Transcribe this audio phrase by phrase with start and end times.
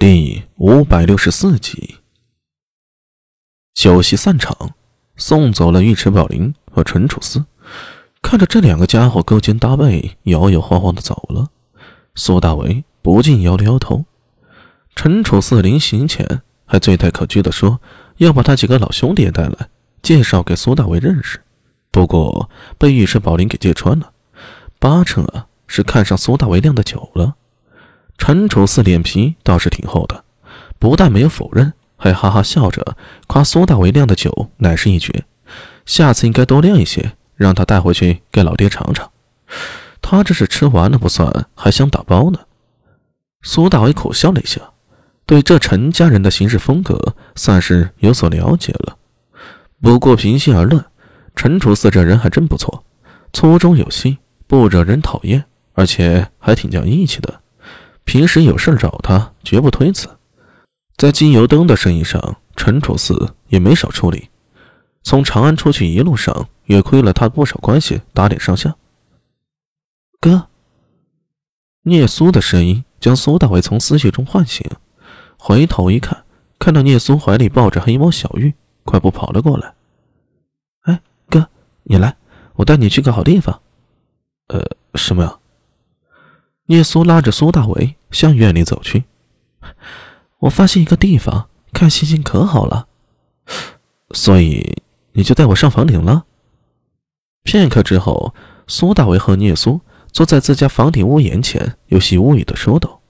[0.00, 1.96] 第五百六十四集，
[3.74, 4.70] 酒席散场，
[5.16, 7.44] 送走了尉迟宝林和陈楚思。
[8.22, 11.50] 看着这两个家伙勾肩搭背、摇摇晃晃的走了，
[12.14, 14.06] 苏大为不禁摇了摇头。
[14.96, 17.78] 陈楚思临行前还醉态可掬的说
[18.16, 19.68] 要把他几个老兄弟也带来，
[20.00, 21.42] 介绍给苏大为认识。
[21.90, 22.48] 不过
[22.78, 24.14] 被尉迟宝林给揭穿了，
[24.78, 27.36] 八成啊是看上苏大为酿的酒了。
[28.20, 30.24] 陈楚四脸皮倒是挺厚的，
[30.78, 32.94] 不但没有否认，还哈哈笑着
[33.26, 35.24] 夸苏大为酿的酒乃是一绝，
[35.86, 39.10] 下次应该多酿一些，让他带回去给老爹尝尝。
[40.02, 42.38] 他这是吃完了不算，还想打包呢。
[43.40, 44.60] 苏大为苦笑了一下，
[45.24, 48.98] 对这陈家人的行事风格算是有所了解了。
[49.80, 50.84] 不过平心而论，
[51.34, 52.84] 陈楚四这人还真不错，
[53.32, 55.42] 粗中有细，不惹人讨厌，
[55.72, 57.40] 而且还挺讲义气的。
[58.10, 60.08] 平时有事找他，绝不推辞。
[60.96, 64.30] 在金油灯的生意上，陈楚四也没少出力。
[65.04, 68.74] 从长安出去一路上，也亏了他不少关系，打点上下。
[70.20, 70.48] 哥，
[71.82, 74.68] 聂苏的声音将苏大伟从思绪中唤醒，
[75.38, 76.24] 回头一看，
[76.58, 79.72] 看到聂苏怀里抱着黑猫小玉，快步跑了过来。
[80.80, 81.48] 哎，哥，
[81.84, 82.16] 你来，
[82.54, 83.62] 我带你去个好地方。
[84.48, 85.38] 呃，什么呀？
[86.70, 89.02] 聂苏拉着苏大伟向院里走去。
[90.38, 92.86] 我发现一个地方看星星可好了，
[94.12, 94.80] 所以
[95.14, 96.26] 你就带我上房顶了。
[97.42, 98.32] 片刻之后，
[98.68, 99.80] 苏大伟和聂苏
[100.12, 103.00] 坐在自家房顶屋檐前，有些无语的说道：“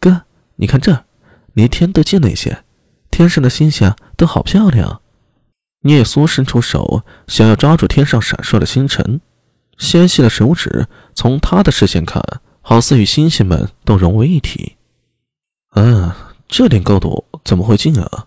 [0.00, 0.22] 哥，
[0.56, 1.04] 你看这，
[1.52, 2.64] 离天都近了一些，
[3.08, 5.00] 天上的星星都好漂亮。”
[5.86, 9.20] 聂苏伸出手，想要抓住天上闪烁的星辰。
[9.78, 12.22] 纤细的手指从他的视线看，
[12.62, 14.76] 好似与星星们都融为一体。
[15.74, 16.12] 嗯，
[16.48, 18.26] 这点高度怎么会近啊？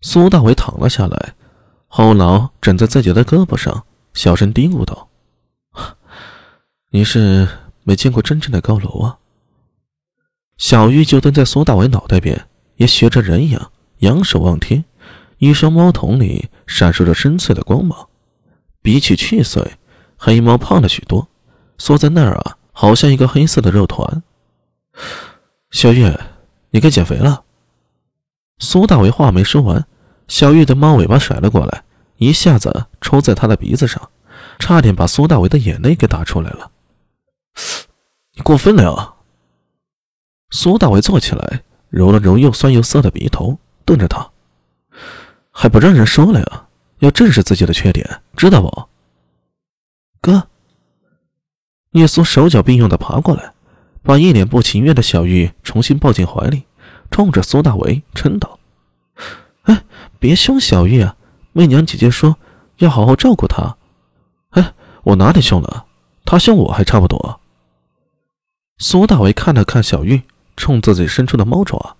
[0.00, 1.34] 苏大伟躺了下来，
[1.88, 3.84] 后脑枕在自己的胳膊上，
[4.14, 5.08] 小声嘀咕道
[6.90, 7.48] ：“你是
[7.82, 9.18] 没见过真正的高楼啊？”
[10.56, 14.84] 小玉就蹲在苏大伟脑袋边，也学着人一样，仰首望天，
[15.38, 18.08] 一双猫瞳里闪烁着深邃的光芒。
[18.86, 19.78] 比起去岁，
[20.16, 21.26] 黑猫胖了许多，
[21.76, 24.22] 缩在那儿啊，好像一个黑色的肉团。
[25.72, 26.08] 小玉，
[26.70, 27.42] 你该减肥了。
[28.60, 29.84] 苏大伟话没说完，
[30.28, 31.82] 小玉的猫尾巴甩了过来，
[32.18, 34.08] 一下子抽在他的鼻子上，
[34.60, 36.70] 差点把苏大伟的眼泪给打出来了。
[38.34, 39.14] 你过分了呀！
[40.50, 44.30] 苏大伟坐起来，揉了揉又酸又涩的鼻头，瞪着他，
[45.50, 46.65] 还不让人说了呀？
[46.98, 48.88] 要正视自己的缺点，知道不？
[50.20, 50.48] 哥，
[51.90, 53.52] 聂苏手脚并用的爬过来，
[54.02, 56.64] 把一脸不情愿的小玉重新抱进怀里，
[57.10, 58.58] 冲着苏大为嗔道
[59.64, 59.84] ：“哎，
[60.18, 61.16] 别凶小玉啊！
[61.52, 62.36] 媚娘姐姐说
[62.78, 63.76] 要好好照顾她。
[64.50, 64.74] 哎，
[65.04, 65.86] 我哪里凶了？
[66.24, 67.40] 她凶我还差不多。”
[68.78, 70.22] 苏大为看了看小玉，
[70.56, 71.96] 冲自己伸出的猫爪，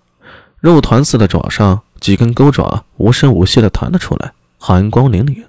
[0.58, 4.32] 肉团似的爪上几根钩爪无声无息的弹了出来。
[4.66, 5.44] 寒光凛凛，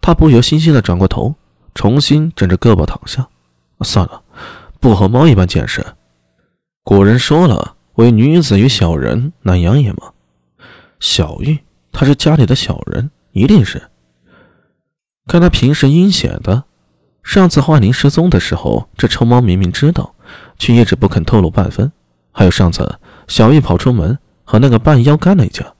[0.00, 1.34] 他不由心心的转过头，
[1.74, 3.28] 重新枕着胳膊躺下。
[3.82, 4.22] 算了，
[4.80, 5.84] 不和猫一般见识。
[6.82, 10.12] 古人说了，为女子与小人难养也嘛。
[10.98, 11.58] 小玉，
[11.92, 13.82] 她是家里的小人，一定是。
[15.26, 16.64] 看他平时阴险的，
[17.22, 20.14] 上次幻灵失踪的时候，这臭猫明明知道，
[20.58, 21.92] 却一直不肯透露半分。
[22.30, 22.98] 还有上次
[23.28, 25.74] 小玉跑出门和那个半妖干了一架。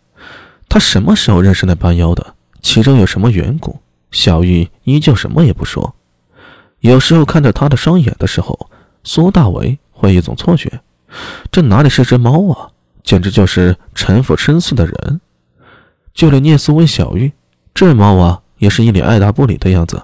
[0.69, 2.35] 他什么时候认识那半妖的？
[2.63, 3.79] 其中有什么缘故？
[4.11, 5.95] 小玉依旧什么也不说。
[6.81, 8.69] 有时候看着他的双眼的时候，
[9.05, 10.81] 苏大为会一种错觉：
[11.51, 12.71] 这哪里是只猫啊，
[13.03, 15.21] 简直就是城府深邃的人。
[16.13, 17.33] 就连聂苏问小玉，
[17.73, 20.03] 这猫啊，也是一脸爱答不理的样子。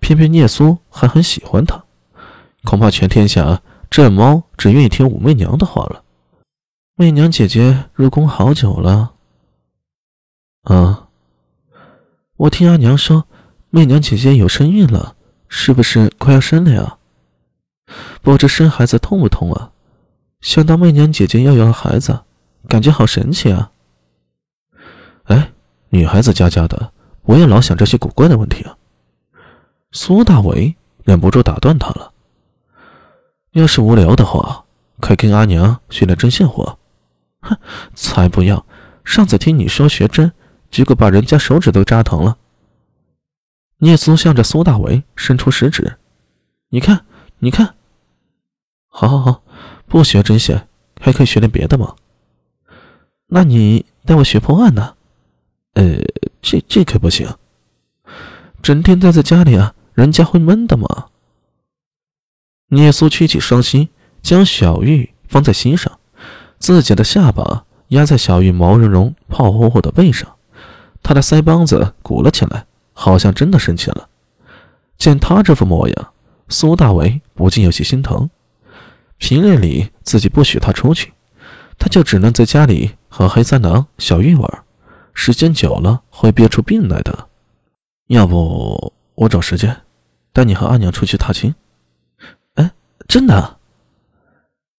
[0.00, 1.84] 偏偏聂苏还很喜欢它，
[2.64, 3.60] 恐怕全天下
[3.90, 6.02] 这猫只愿意听武媚娘的话了。
[6.94, 9.12] 媚娘姐姐入宫好久了。
[10.62, 11.05] 啊！
[12.36, 13.26] 我听阿娘说，
[13.70, 15.16] 媚娘姐姐有身孕了，
[15.48, 16.98] 是不是快要生了呀？
[18.20, 19.70] 不知生孩子痛不痛啊？
[20.42, 22.20] 想到媚娘姐姐要有了孩子，
[22.68, 23.70] 感觉好神奇啊！
[25.24, 25.52] 哎，
[25.88, 26.92] 女孩子家家的，
[27.22, 28.76] 不要老想这些古怪的问题啊！
[29.92, 32.12] 苏大伟忍不住打断他了。
[33.52, 34.66] 要是无聊的话，
[35.00, 36.78] 快跟阿娘学点针线活。
[37.40, 37.56] 哼，
[37.94, 38.66] 才不要！
[39.04, 40.30] 上次听你说学针。
[40.70, 42.38] 结果把人家手指都扎疼了。
[43.78, 45.98] 聂苏向着苏大为伸出食指
[46.70, 47.04] ：“你看，
[47.38, 47.74] 你看，
[48.88, 49.42] 好好好，
[49.86, 50.66] 不学针线，
[51.00, 51.94] 还可以学点别的吗？
[53.26, 54.94] 那你带我学破案呢？
[55.74, 55.98] 呃，
[56.40, 57.28] 这这可不行，
[58.62, 61.08] 整天待在家里啊，人家会闷的嘛。
[62.68, 63.90] 聂苏屈起双膝，
[64.22, 65.98] 将小玉放在膝上，
[66.58, 70.35] 自己的下巴压在小玉毛茸茸、胖乎乎的背上，
[71.02, 74.08] 他的腮帮子鼓了起来，好像真的生气了。
[74.98, 76.12] 见他这副模样，
[76.48, 78.30] 苏大为不禁有些心疼。
[79.18, 81.12] 平日里自己不许他出去，
[81.78, 84.64] 他就只能在家里和黑三郎、小玉玩，
[85.14, 87.28] 时间久了会憋出病来的。
[88.08, 89.82] 要不我找时间
[90.32, 91.54] 带你和阿娘出去踏青？
[92.54, 92.72] 哎，
[93.08, 93.58] 真的？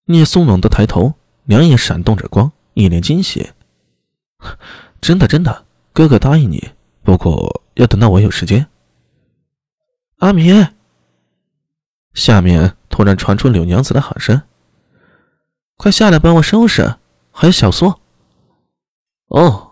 [0.06, 1.13] 聂松猛地抬头，
[1.46, 3.52] 两眼闪动着光，一脸惊喜。
[5.02, 5.66] 真的，真的，
[5.98, 8.68] 哥哥答应你，不过要等到我有时间。
[10.18, 10.68] 阿明，
[12.14, 14.44] 下面突然传出柳娘子的喊声
[15.76, 16.98] ：“快下来帮我收拾，
[17.32, 17.96] 还有小苏。”
[19.30, 19.72] 哦，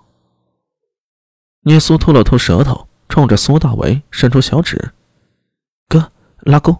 [1.62, 4.94] 聂苏吐了吐舌头，冲着苏大为伸出小指
[5.88, 6.76] ：“哥，拉钩。”